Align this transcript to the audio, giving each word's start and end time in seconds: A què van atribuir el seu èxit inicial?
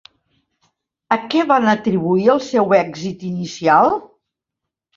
A 1.15 1.17
què 1.33 1.43
van 1.51 1.73
atribuir 1.75 2.27
el 2.37 2.43
seu 2.47 2.75
èxit 2.81 3.29
inicial? 3.31 3.97